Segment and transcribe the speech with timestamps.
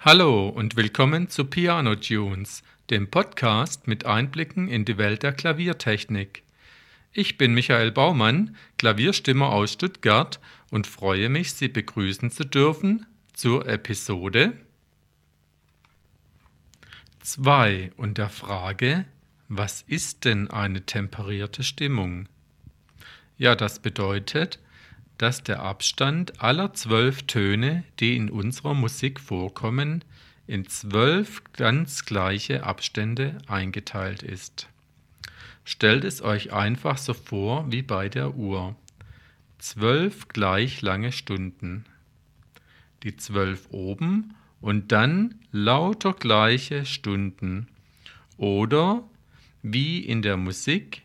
[0.00, 6.44] Hallo und willkommen zu Piano Tunes, dem Podcast mit Einblicken in die Welt der Klaviertechnik.
[7.12, 10.38] Ich bin Michael Baumann, Klavierstimmer aus Stuttgart
[10.70, 14.52] und freue mich, Sie begrüßen zu dürfen zur Episode
[17.22, 19.04] 2 und der Frage,
[19.48, 22.28] was ist denn eine temperierte Stimmung?
[23.36, 24.60] Ja, das bedeutet,
[25.18, 30.04] dass der Abstand aller zwölf Töne, die in unserer Musik vorkommen,
[30.46, 34.68] in zwölf ganz gleiche Abstände eingeteilt ist.
[35.64, 38.74] Stellt es euch einfach so vor wie bei der Uhr.
[39.58, 41.84] Zwölf gleich lange Stunden.
[43.02, 47.68] Die zwölf oben und dann lauter gleiche Stunden.
[48.38, 49.04] Oder
[49.62, 51.02] wie in der Musik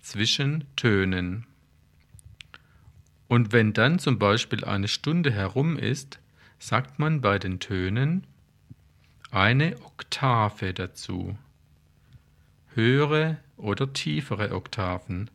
[0.00, 1.47] zwischen Tönen.
[3.28, 6.18] Und wenn dann zum Beispiel eine Stunde herum ist,
[6.58, 8.26] sagt man bei den Tönen
[9.30, 11.36] eine Oktave dazu.
[12.74, 15.30] Höhere oder tiefere Oktaven.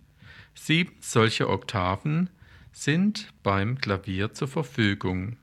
[0.55, 2.29] Sieben solcher Oktaven
[2.71, 5.37] sind beim Klavier zur Verfügung.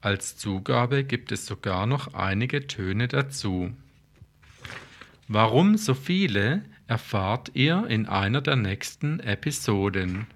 [0.00, 3.72] Als Zugabe gibt es sogar noch einige Töne dazu.
[5.28, 10.26] Warum so viele, erfahrt ihr in einer der nächsten Episoden.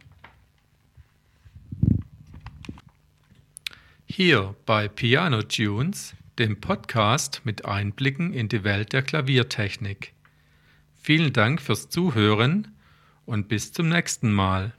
[4.09, 10.15] Hier bei Piano Tunes, dem Podcast mit Einblicken in die Welt der Klaviertechnik.
[10.95, 12.69] Vielen Dank fürs Zuhören
[13.25, 14.75] und bis zum nächsten Mal.